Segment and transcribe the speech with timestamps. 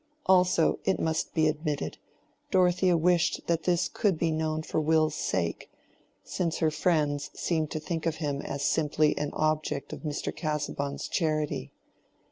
[0.25, 1.99] Also, it must be admitted,
[2.49, 5.69] Dorothea wished that this could be known for Will's sake,
[6.23, 10.35] since her friends seemed to think of him as simply an object of Mr.
[10.35, 11.71] Casaubon's charity.